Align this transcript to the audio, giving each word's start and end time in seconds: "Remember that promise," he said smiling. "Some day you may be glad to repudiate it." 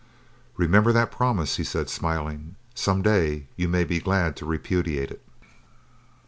"Remember 0.57 0.91
that 0.91 1.11
promise," 1.11 1.57
he 1.57 1.63
said 1.63 1.87
smiling. 1.87 2.55
"Some 2.73 3.03
day 3.03 3.45
you 3.55 3.67
may 3.69 3.83
be 3.83 3.99
glad 3.99 4.35
to 4.37 4.47
repudiate 4.47 5.11
it." 5.11 5.21